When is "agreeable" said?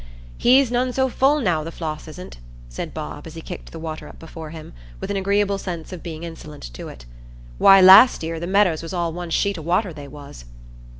5.17-5.59